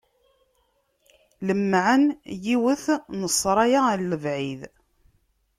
[1.47, 2.01] Lemmεen
[2.45, 2.85] yiwet
[3.19, 4.61] n ssṛaya ɣer lebεid.